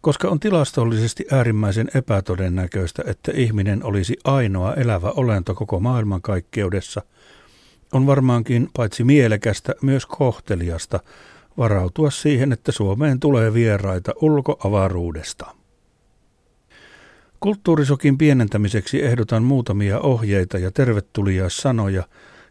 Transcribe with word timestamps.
Koska 0.00 0.28
on 0.28 0.40
tilastollisesti 0.40 1.24
äärimmäisen 1.32 1.88
epätodennäköistä, 1.94 3.02
että 3.06 3.32
ihminen 3.34 3.84
olisi 3.84 4.16
ainoa 4.24 4.74
elävä 4.74 5.10
olento 5.16 5.54
koko 5.54 5.80
maailmankaikkeudessa, 5.80 7.02
on 7.92 8.06
varmaankin 8.06 8.68
paitsi 8.76 9.04
mielekästä 9.04 9.74
myös 9.82 10.06
kohteliasta 10.06 11.00
varautua 11.58 12.10
siihen, 12.10 12.52
että 12.52 12.72
Suomeen 12.72 13.20
tulee 13.20 13.54
vieraita 13.54 14.12
ulkoavaruudesta. 14.20 15.46
Kulttuurisokin 17.40 18.18
pienentämiseksi 18.18 19.02
ehdotan 19.02 19.42
muutamia 19.42 20.00
ohjeita 20.00 20.58
ja 20.58 20.70
tervetulia 20.70 21.48
sanoja, 21.48 22.02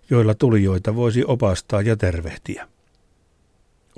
joilla 0.10 0.36
tulijoita 0.36 0.96
voisi 0.96 1.24
opastaa 1.28 1.82
ja 1.82 1.98
tervehtiä. 1.98 2.68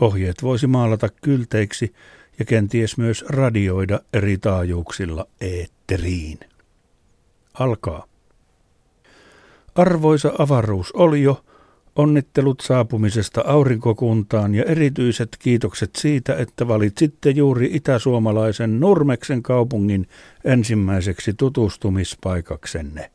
Ohjeet 0.01 0.43
voisi 0.43 0.67
maalata 0.67 1.09
kylteiksi 1.09 1.93
ja 2.41 2.45
kenties 2.45 2.97
myös 2.97 3.25
radioida 3.29 3.99
eri 4.13 4.37
taajuuksilla 4.37 5.25
eetteriin. 5.41 6.39
Alkaa. 7.53 8.05
Arvoisa 9.75 10.31
avaruusolio, 10.39 11.43
onnittelut 11.95 12.59
saapumisesta 12.59 13.43
aurinkokuntaan 13.47 14.55
ja 14.55 14.63
erityiset 14.63 15.29
kiitokset 15.39 15.89
siitä, 15.97 16.35
että 16.35 16.67
valitsitte 16.67 17.29
juuri 17.29 17.69
itäsuomalaisen 17.73 18.79
Nurmeksen 18.79 19.43
kaupungin 19.43 20.07
ensimmäiseksi 20.43 21.33
tutustumispaikaksenne. 21.33 23.11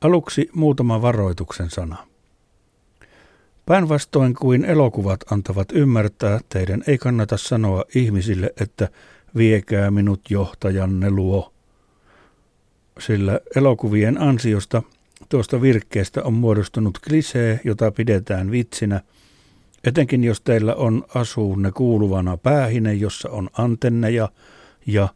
Aluksi 0.00 0.50
muutama 0.52 1.02
varoituksen 1.02 1.70
sana. 1.70 2.09
Päinvastoin 3.70 4.34
kuin 4.34 4.64
elokuvat 4.64 5.20
antavat 5.32 5.72
ymmärtää, 5.72 6.40
teidän 6.48 6.82
ei 6.86 6.98
kannata 6.98 7.36
sanoa 7.36 7.84
ihmisille, 7.94 8.52
että 8.60 8.88
viekää 9.36 9.90
minut 9.90 10.20
johtajanne 10.30 11.10
luo. 11.10 11.52
Sillä 12.98 13.40
elokuvien 13.56 14.20
ansiosta 14.22 14.82
tuosta 15.28 15.62
virkkeestä 15.62 16.22
on 16.22 16.34
muodostunut 16.34 16.98
klisee, 16.98 17.60
jota 17.64 17.90
pidetään 17.90 18.50
vitsinä, 18.50 19.00
etenkin 19.84 20.24
jos 20.24 20.40
teillä 20.40 20.74
on 20.74 21.04
asuunne 21.14 21.72
kuuluvana 21.72 22.36
päähine, 22.36 22.94
jossa 22.94 23.30
on 23.30 23.50
antenneja 23.52 24.28
ja 24.86 25.08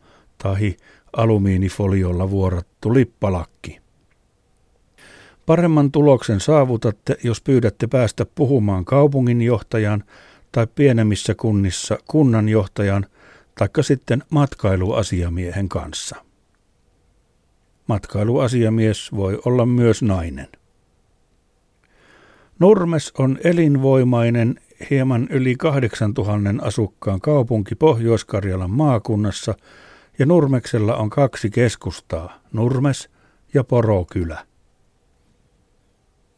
tahi 0.43 0.77
alumiinifoliolla 1.17 2.31
vuorattu 2.31 2.95
lippalakki. 2.95 3.84
Paremman 5.47 5.93
tuloksen 5.93 6.41
saavutatte, 6.41 7.17
jos 7.25 7.41
pyydätte 7.41 7.87
päästä 7.87 8.27
puhumaan 8.35 8.85
kaupunginjohtajan 8.85 10.05
tai 10.53 10.67
pienemmissä 10.75 11.35
kunnissa 11.35 11.99
kunnanjohtajan 12.09 13.07
taikka 13.59 13.83
sitten 13.83 14.23
matkailuasiamiehen 14.31 15.69
kanssa. 15.69 16.17
Matkailuasiamies 17.87 19.13
voi 19.13 19.39
olla 19.45 19.67
myös 19.67 20.03
nainen. 20.03 20.49
Nurmes 22.59 23.13
on 23.19 23.39
elinvoimainen, 23.45 24.61
hieman 24.91 25.27
yli 25.31 25.57
8000 25.57 26.55
asukkaan 26.63 27.21
kaupunki 27.21 27.75
Pohjois-Karjalan 27.75 28.71
maakunnassa 28.71 29.55
ja 30.19 30.27
Nurmeksella 30.27 30.97
on 30.97 31.11
kaksi 31.11 31.51
keskustaa, 31.51 32.41
Nurmes 32.53 33.11
ja 33.55 33.65
Porokylä. 33.65 34.47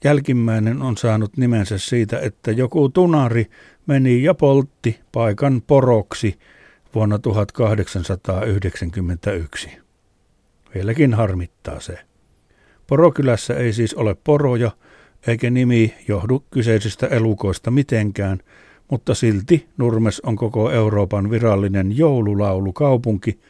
Jälkimmäinen 0.04 0.82
on 0.82 0.96
saanut 0.96 1.36
nimensä 1.36 1.78
siitä, 1.78 2.18
että 2.18 2.50
joku 2.50 2.88
tunari 2.88 3.46
meni 3.86 4.22
ja 4.22 4.34
poltti 4.34 5.00
paikan 5.12 5.62
poroksi 5.66 6.38
vuonna 6.94 7.18
1891. 7.18 9.70
Vieläkin 10.74 11.14
harmittaa 11.14 11.80
se. 11.80 11.98
Porokylässä 12.86 13.54
ei 13.54 13.72
siis 13.72 13.94
ole 13.94 14.16
poroja, 14.24 14.70
eikä 15.26 15.50
nimi 15.50 15.94
johdu 16.08 16.44
kyseisistä 16.50 17.06
elukoista 17.06 17.70
mitenkään, 17.70 18.38
mutta 18.90 19.14
silti 19.14 19.66
Nurmes 19.76 20.20
on 20.20 20.36
koko 20.36 20.70
Euroopan 20.70 21.30
virallinen 21.30 21.98
joululaulukaupunki– 21.98 23.38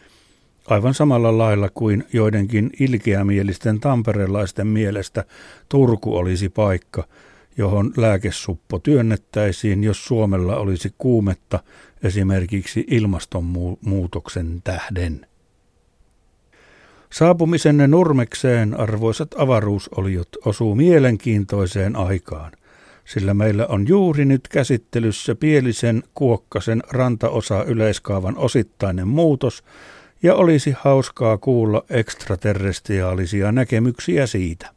Aivan 0.66 0.94
samalla 0.94 1.38
lailla 1.38 1.68
kuin 1.74 2.04
joidenkin 2.12 2.70
ilkeämielisten 2.80 3.80
tamperelaisten 3.80 4.66
mielestä 4.66 5.24
Turku 5.68 6.16
olisi 6.16 6.48
paikka, 6.48 7.04
johon 7.56 7.92
lääkesuppo 7.96 8.78
työnnettäisiin, 8.78 9.84
jos 9.84 10.04
Suomella 10.04 10.56
olisi 10.56 10.94
kuumetta 10.98 11.60
esimerkiksi 12.02 12.84
ilmastonmuutoksen 12.90 14.60
tähden. 14.64 15.26
Saapumisenne 17.12 17.86
Nurmekseen, 17.86 18.80
arvoisat 18.80 19.34
avaruusoliot, 19.38 20.28
osuu 20.44 20.74
mielenkiintoiseen 20.74 21.96
aikaan, 21.96 22.52
sillä 23.04 23.34
meillä 23.34 23.66
on 23.66 23.88
juuri 23.88 24.24
nyt 24.24 24.48
käsittelyssä 24.48 25.34
Pielisen 25.34 26.02
Kuokkasen 26.14 26.82
rantaosa 26.90 27.64
yleiskaavan 27.64 28.38
osittainen 28.38 29.08
muutos– 29.08 29.62
ja 30.26 30.34
olisi 30.34 30.74
hauskaa 30.78 31.38
kuulla 31.38 31.84
ekstraterrestriaalisia 31.90 33.52
näkemyksiä 33.52 34.26
siitä. 34.26 34.70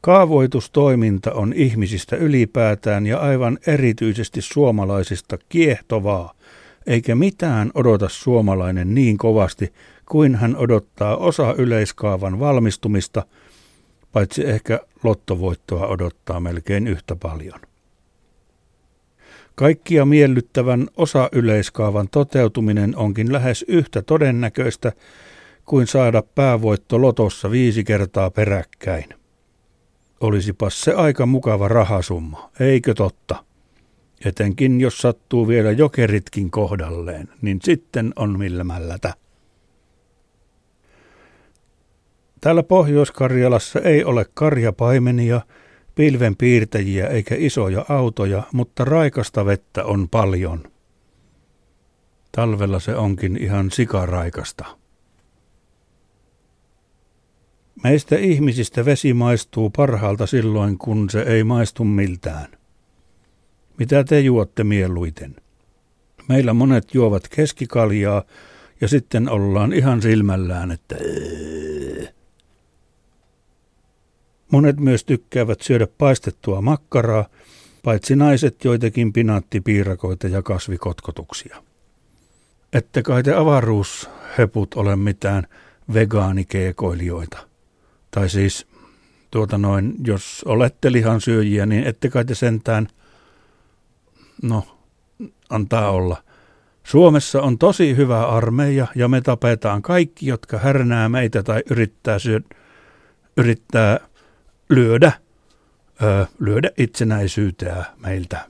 Kaavoitustoiminta 0.00 1.32
on 1.32 1.52
ihmisistä 1.52 2.16
ylipäätään 2.16 3.06
ja 3.06 3.18
aivan 3.18 3.58
erityisesti 3.66 4.42
suomalaisista 4.42 5.38
kiehtovaa, 5.48 6.32
eikä 6.86 7.14
mitään 7.14 7.70
odota 7.74 8.08
suomalainen 8.08 8.94
niin 8.94 9.18
kovasti 9.18 9.72
kuin 10.06 10.34
hän 10.34 10.56
odottaa 10.56 11.16
osa 11.16 11.54
yleiskaavan 11.58 12.38
valmistumista, 12.38 13.22
paitsi 14.12 14.46
ehkä 14.46 14.80
lottovoittoa 15.02 15.86
odottaa 15.86 16.40
melkein 16.40 16.86
yhtä 16.86 17.16
paljon. 17.16 17.60
Kaikkia 19.56 20.04
miellyttävän 20.04 20.88
osa-yleiskaavan 20.96 22.08
toteutuminen 22.10 22.96
onkin 22.96 23.32
lähes 23.32 23.64
yhtä 23.68 24.02
todennäköistä 24.02 24.92
kuin 25.64 25.86
saada 25.86 26.22
päävoitto 26.22 27.02
lotossa 27.02 27.50
viisi 27.50 27.84
kertaa 27.84 28.30
peräkkäin. 28.30 29.04
Olisipas 30.20 30.80
se 30.80 30.92
aika 30.92 31.26
mukava 31.26 31.68
rahasumma, 31.68 32.50
eikö 32.60 32.94
totta? 32.94 33.44
Etenkin 34.24 34.80
jos 34.80 34.98
sattuu 34.98 35.48
vielä 35.48 35.70
jokeritkin 35.70 36.50
kohdalleen, 36.50 37.28
niin 37.42 37.58
sitten 37.62 38.12
on 38.16 38.38
millä 38.38 38.64
mällätä. 38.64 39.14
Täällä 42.40 42.62
Pohjois-Karjalassa 42.62 43.80
ei 43.80 44.04
ole 44.04 44.26
karjapaimenia– 44.34 45.40
pilvenpiirtäjiä 45.96 47.06
eikä 47.06 47.34
isoja 47.38 47.84
autoja, 47.88 48.42
mutta 48.52 48.84
raikasta 48.84 49.46
vettä 49.46 49.84
on 49.84 50.08
paljon. 50.08 50.62
Talvella 52.32 52.80
se 52.80 52.96
onkin 52.96 53.36
ihan 53.36 53.70
sikaraikasta. 53.70 54.64
Meistä 57.84 58.16
ihmisistä 58.16 58.84
vesi 58.84 59.14
maistuu 59.14 59.70
parhaalta 59.70 60.26
silloin, 60.26 60.78
kun 60.78 61.10
se 61.10 61.22
ei 61.22 61.44
maistu 61.44 61.84
miltään. 61.84 62.46
Mitä 63.78 64.04
te 64.04 64.20
juotte 64.20 64.64
mieluiten? 64.64 65.36
Meillä 66.28 66.54
monet 66.54 66.94
juovat 66.94 67.28
keskikaljaa 67.28 68.22
ja 68.80 68.88
sitten 68.88 69.28
ollaan 69.28 69.72
ihan 69.72 70.02
silmällään, 70.02 70.70
että 70.70 70.96
Monet 74.50 74.80
myös 74.80 75.04
tykkäävät 75.04 75.60
syödä 75.60 75.86
paistettua 75.98 76.60
makkaraa, 76.60 77.26
paitsi 77.82 78.16
naiset 78.16 78.64
joitakin 78.64 79.12
pinaattipiirakoita 79.12 80.28
ja 80.28 80.42
kasvikotkotuksia. 80.42 81.62
Ette 82.72 83.02
kai 83.02 83.22
te 83.22 83.34
avaruusheput 83.34 84.74
ole 84.74 84.96
mitään 84.96 85.46
vegaanikeekoilijoita. 85.94 87.38
Tai 88.10 88.28
siis, 88.28 88.66
tuota 89.30 89.58
noin, 89.58 89.94
jos 90.06 90.42
olette 90.44 90.92
lihansyöjiä, 90.92 91.66
niin 91.66 91.84
ette 91.84 92.08
kai 92.08 92.24
te 92.24 92.34
sentään, 92.34 92.88
no, 94.42 94.78
antaa 95.50 95.90
olla. 95.90 96.22
Suomessa 96.84 97.42
on 97.42 97.58
tosi 97.58 97.96
hyvä 97.96 98.26
armeija 98.26 98.86
ja 98.94 99.08
me 99.08 99.20
tapetaan 99.20 99.82
kaikki, 99.82 100.26
jotka 100.26 100.58
härnää 100.58 101.08
meitä 101.08 101.42
tai 101.42 101.62
yrittää, 101.70 102.18
syö, 102.18 102.40
yrittää 103.36 104.00
lyödä, 104.68 105.12
ö, 106.02 106.26
lyödä 106.38 106.70
itsenäisyytää 106.78 107.94
meiltä. 107.96 108.48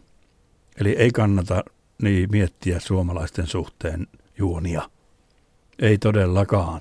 Eli 0.80 0.90
ei 0.90 1.10
kannata 1.10 1.64
niin 2.02 2.30
miettiä 2.30 2.80
suomalaisten 2.80 3.46
suhteen 3.46 4.06
juonia. 4.38 4.90
Ei 5.78 5.98
todellakaan. 5.98 6.80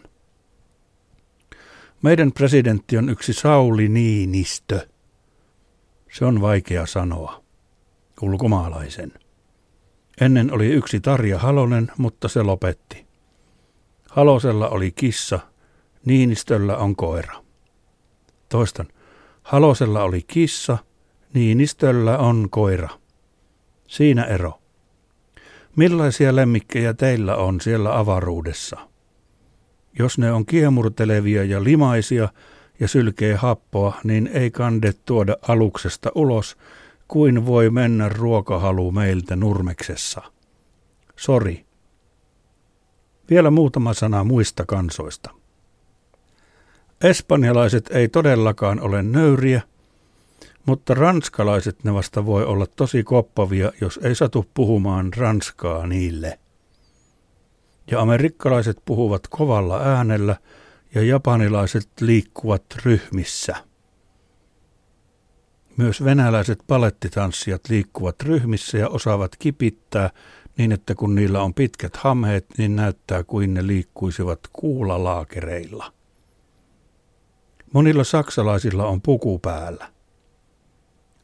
Meidän 2.01 2.31
presidentti 2.31 2.97
on 2.97 3.09
yksi 3.09 3.33
Sauli 3.33 3.89
Niinistö. 3.89 4.87
Se 6.11 6.25
on 6.25 6.41
vaikea 6.41 6.85
sanoa. 6.85 7.43
Ulkomaalaisen. 8.21 9.13
Ennen 10.21 10.53
oli 10.53 10.67
yksi 10.67 10.99
Tarja 10.99 11.39
Halonen, 11.39 11.91
mutta 11.97 12.27
se 12.27 12.41
lopetti. 12.41 13.05
Halosella 14.09 14.69
oli 14.69 14.91
kissa, 14.91 15.39
Niinistöllä 16.05 16.77
on 16.77 16.95
koira. 16.95 17.43
Toistan. 18.49 18.87
Halosella 19.45 20.03
oli 20.03 20.21
kissa, 20.27 20.77
Niinistöllä 21.33 22.17
on 22.17 22.47
koira. 22.49 22.89
Siinä 23.87 24.23
ero. 24.23 24.59
Millaisia 25.75 26.35
lemmikkejä 26.35 26.93
teillä 26.93 27.35
on 27.35 27.61
siellä 27.61 27.99
avaruudessa? 27.99 28.77
Jos 29.99 30.17
ne 30.17 30.31
on 30.31 30.45
kiemurtelevia 30.45 31.43
ja 31.43 31.63
limaisia 31.63 32.29
ja 32.79 32.87
sylkee 32.87 33.35
happoa, 33.35 33.93
niin 34.03 34.29
ei 34.33 34.51
kande 34.51 34.93
tuoda 35.05 35.37
aluksesta 35.47 36.11
ulos, 36.15 36.57
kuin 37.07 37.45
voi 37.45 37.69
mennä 37.69 38.09
ruokahalu 38.09 38.91
meiltä 38.91 39.35
nurmeksessa. 39.35 40.21
Sori. 41.15 41.65
Vielä 43.29 43.51
muutama 43.51 43.93
sana 43.93 44.23
muista 44.23 44.65
kansoista. 44.65 45.44
Espanjalaiset 47.05 47.89
ei 47.91 48.07
todellakaan 48.07 48.81
ole 48.81 49.03
nöyriä, 49.03 49.61
mutta 50.65 50.93
ranskalaiset 50.93 51.83
ne 51.83 51.93
vasta 51.93 52.25
voi 52.25 52.45
olla 52.45 52.65
tosi 52.75 53.03
koppavia, 53.03 53.71
jos 53.81 53.99
ei 54.03 54.15
satu 54.15 54.45
puhumaan 54.53 55.13
ranskaa 55.17 55.87
niille. 55.87 56.39
Ja 57.91 58.01
amerikkalaiset 58.01 58.77
puhuvat 58.85 59.27
kovalla 59.27 59.81
äänellä 59.81 60.35
ja 60.95 61.01
japanilaiset 61.01 61.89
liikkuvat 62.01 62.63
ryhmissä. 62.85 63.55
Myös 65.77 66.03
venäläiset 66.03 66.59
palettitanssijat 66.67 67.61
liikkuvat 67.69 68.21
ryhmissä 68.23 68.77
ja 68.77 68.89
osaavat 68.89 69.35
kipittää 69.39 70.09
niin, 70.57 70.71
että 70.71 70.95
kun 70.95 71.15
niillä 71.15 71.41
on 71.41 71.53
pitkät 71.53 71.95
hamheet, 71.95 72.45
niin 72.57 72.75
näyttää 72.75 73.23
kuin 73.23 73.53
ne 73.53 73.67
liikkuisivat 73.67 74.39
kuulalaakereilla. 74.53 75.94
Monilla 77.73 78.03
saksalaisilla 78.03 78.85
on 78.85 79.01
puku 79.01 79.39
päällä. 79.39 79.87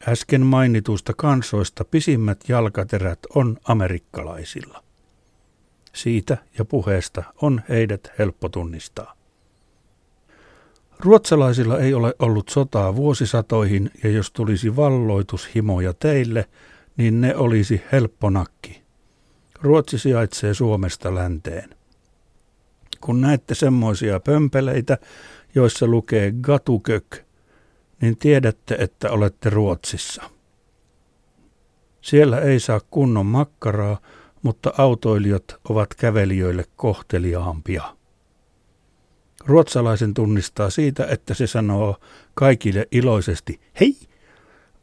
Äsken 0.08 0.46
mainituista 0.46 1.14
kansoista 1.14 1.86
pisimmät 1.86 2.44
jalkaterät 2.48 3.20
on 3.36 3.58
amerikkalaisilla. 3.68 4.84
Siitä 5.94 6.38
ja 6.58 6.66
puheesta 6.66 7.24
on 7.42 7.62
heidät 7.70 8.12
helppo 8.20 8.50
tunnistaa. 8.50 9.16
Ruotsalaisilla 11.00 11.80
ei 11.80 11.94
ole 11.94 12.14
ollut 12.20 12.50
sotaa 12.50 12.96
vuosisatoihin, 12.96 13.92
ja 14.04 14.10
jos 14.10 14.32
tulisi 14.32 14.76
valloitushimoja 14.76 15.94
teille, 15.94 16.50
niin 16.98 17.22
ne 17.22 17.36
olisi 17.36 17.82
helppo 17.92 18.30
nakki. 18.30 18.82
Ruotsi 19.62 20.00
sijaitsee 20.00 20.54
Suomesta 20.54 21.16
länteen. 21.16 21.70
Kun 23.02 23.22
näette 23.22 23.56
semmoisia 23.56 24.20
pömpeleitä, 24.20 24.98
joissa 25.56 25.88
lukee 25.88 26.34
gatukök, 26.42 27.18
niin 28.02 28.18
tiedätte, 28.18 28.76
että 28.80 29.12
olette 29.12 29.50
Ruotsissa. 29.50 30.24
Siellä 32.02 32.40
ei 32.40 32.60
saa 32.60 32.82
kunnon 32.92 33.26
makkaraa, 33.26 34.00
mutta 34.44 34.74
autoilijat 34.78 35.56
ovat 35.70 35.94
kävelijöille 35.96 36.66
kohteliaampia. 36.76 37.96
Ruotsalaisen 39.46 40.14
tunnistaa 40.14 40.70
siitä, 40.70 41.06
että 41.06 41.34
se 41.34 41.48
sanoo 41.48 41.96
kaikille 42.34 42.88
iloisesti 42.92 43.60
hei, 43.80 43.98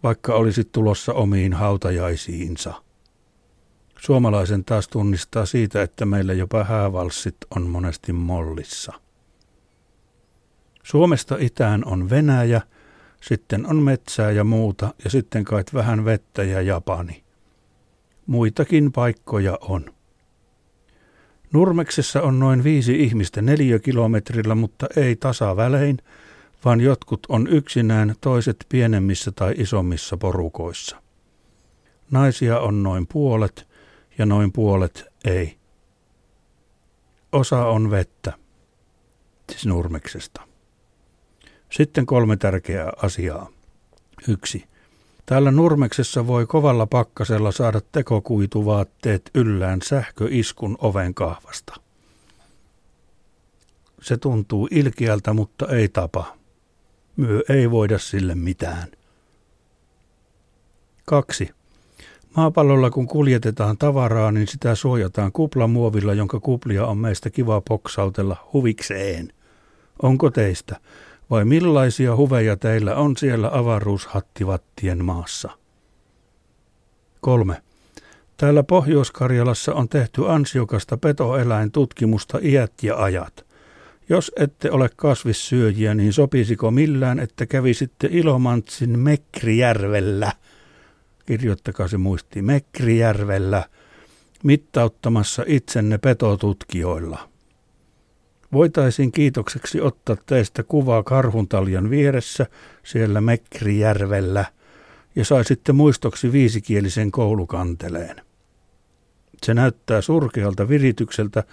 vaikka 0.02 0.34
olisi 0.34 0.64
tulossa 0.64 1.12
omiin 1.12 1.52
hautajaisiinsa. 1.52 2.74
Suomalaisen 4.00 4.64
taas 4.64 4.88
tunnistaa 4.88 5.46
siitä, 5.46 5.82
että 5.82 6.06
meillä 6.06 6.32
jopa 6.32 6.64
häävalssit 6.64 7.36
on 7.56 7.62
monesti 7.62 8.12
mollissa. 8.12 9.07
Suomesta 10.90 11.36
itään 11.40 11.84
on 11.84 12.10
Venäjä, 12.10 12.60
sitten 13.20 13.66
on 13.66 13.82
metsää 13.82 14.30
ja 14.30 14.44
muuta, 14.44 14.94
ja 15.04 15.10
sitten 15.10 15.44
kait 15.44 15.74
vähän 15.74 16.04
vettä 16.04 16.42
ja 16.42 16.60
Japani. 16.60 17.22
Muitakin 18.26 18.92
paikkoja 18.92 19.58
on. 19.60 19.94
Nurmeksessa 21.52 22.22
on 22.22 22.38
noin 22.38 22.64
viisi 22.64 23.02
ihmistä 23.02 23.42
neliökilometrillä, 23.42 24.54
mutta 24.54 24.86
ei 24.96 25.16
tasavälein, 25.16 25.98
vaan 26.64 26.80
jotkut 26.80 27.26
on 27.28 27.46
yksinään, 27.46 28.14
toiset 28.20 28.66
pienemmissä 28.68 29.32
tai 29.32 29.54
isommissa 29.56 30.16
porukoissa. 30.16 31.02
Naisia 32.10 32.60
on 32.60 32.82
noin 32.82 33.06
puolet 33.06 33.68
ja 34.18 34.26
noin 34.26 34.52
puolet 34.52 35.04
ei. 35.24 35.58
Osa 37.32 37.66
on 37.66 37.90
vettä, 37.90 38.32
siis 39.50 39.66
Nurmeksesta. 39.66 40.47
Sitten 41.70 42.06
kolme 42.06 42.36
tärkeää 42.36 42.92
asiaa. 43.02 43.48
Yksi. 44.28 44.64
Täällä 45.26 45.50
Nurmeksessa 45.50 46.26
voi 46.26 46.46
kovalla 46.46 46.86
pakkasella 46.86 47.52
saada 47.52 47.80
tekokuituvaatteet 47.92 49.30
yllään 49.34 49.82
sähköiskun 49.82 50.76
oven 50.80 51.14
kahvasta. 51.14 51.74
Se 54.02 54.16
tuntuu 54.16 54.68
ilkeältä, 54.70 55.32
mutta 55.32 55.66
ei 55.68 55.88
tapa. 55.88 56.36
Myö 57.16 57.42
ei 57.48 57.70
voida 57.70 57.98
sille 57.98 58.34
mitään. 58.34 58.88
Kaksi. 61.04 61.50
Maapallolla 62.36 62.90
kun 62.90 63.06
kuljetetaan 63.06 63.78
tavaraa, 63.78 64.32
niin 64.32 64.46
sitä 64.46 64.74
suojataan 64.74 65.32
kuplamuovilla, 65.32 66.14
jonka 66.14 66.40
kuplia 66.40 66.86
on 66.86 66.98
meistä 66.98 67.30
kiva 67.30 67.60
poksautella 67.60 68.36
huvikseen. 68.52 69.32
Onko 70.02 70.30
teistä? 70.30 70.80
Vai 71.30 71.44
millaisia 71.44 72.16
huveja 72.16 72.56
teillä 72.56 72.94
on 72.94 73.16
siellä 73.16 73.50
avaruushattivattien 73.52 75.04
maassa? 75.04 75.50
3. 77.20 77.62
Täällä 78.36 78.62
Pohjois-Karjalassa 78.62 79.74
on 79.74 79.88
tehty 79.88 80.28
ansiokasta 80.28 80.96
petoeläintutkimusta 80.96 82.38
iät 82.42 82.72
ja 82.82 82.96
ajat. 82.96 83.46
Jos 84.08 84.32
ette 84.36 84.70
ole 84.70 84.90
kasvissyöjiä, 84.96 85.94
niin 85.94 86.12
sopisiko 86.12 86.70
millään, 86.70 87.18
että 87.18 87.46
kävisitte 87.46 88.08
Ilomantsin 88.10 88.98
Mekrijärvellä, 88.98 90.32
kirjoittakaa 91.26 91.88
se 91.88 91.98
muisti, 91.98 92.42
Mekrijärvellä, 92.42 93.64
mittauttamassa 94.44 95.44
itsenne 95.46 95.98
petotutkijoilla. 95.98 97.28
Voitaisiin 98.52 99.12
kiitokseksi 99.12 99.80
ottaa 99.80 100.16
teistä 100.26 100.62
kuvaa 100.62 101.02
karhuntaljan 101.02 101.90
vieressä 101.90 102.46
siellä 102.84 103.20
Mekrijärvellä 103.20 104.44
ja 105.16 105.24
saisitte 105.24 105.72
muistoksi 105.72 106.32
viisikielisen 106.32 107.10
koulukanteleen. 107.10 108.16
Se 109.42 109.54
näyttää 109.54 110.00
surkealta 110.00 110.68
viritykseltä, 110.68 111.44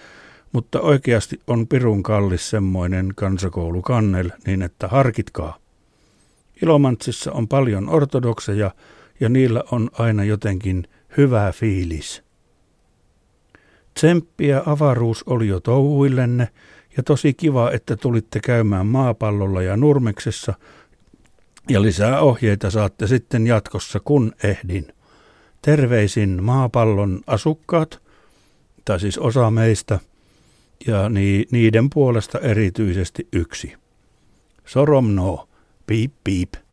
mutta 0.51 0.81
oikeasti 0.81 1.39
on 1.47 1.67
pirun 1.67 2.03
kallis 2.03 2.49
semmoinen 2.49 3.13
kansakoulukannel, 3.15 4.29
niin 4.47 4.61
että 4.61 4.87
harkitkaa. 4.87 5.57
Ilomantsissa 6.61 7.31
on 7.31 7.47
paljon 7.47 7.89
ortodokseja 7.89 8.71
ja 9.19 9.29
niillä 9.29 9.63
on 9.71 9.89
aina 9.93 10.23
jotenkin 10.23 10.87
hyvä 11.17 11.51
fiilis. 11.51 12.23
Tsemppiä 13.93 14.63
avaruus 14.65 15.23
oli 15.23 15.47
jo 15.47 15.59
touhuillenne 15.59 16.49
ja 16.97 17.03
tosi 17.03 17.33
kiva, 17.33 17.71
että 17.71 17.95
tulitte 17.95 18.39
käymään 18.39 18.87
maapallolla 18.87 19.61
ja 19.61 19.77
Nurmeksessa. 19.77 20.53
Ja 21.69 21.81
lisää 21.81 22.19
ohjeita 22.19 22.69
saatte 22.69 23.07
sitten 23.07 23.47
jatkossa, 23.47 23.99
kun 23.99 24.33
ehdin. 24.43 24.87
Terveisin 25.61 26.43
maapallon 26.43 27.21
asukkaat, 27.27 28.01
tai 28.85 28.99
siis 28.99 29.17
osa 29.17 29.51
meistä, 29.51 29.99
ja 30.87 31.09
niiden 31.51 31.89
puolesta 31.89 32.39
erityisesti 32.39 33.27
yksi. 33.33 33.73
Soromno, 34.65 35.49
piip 35.87 36.13
piip. 36.23 36.64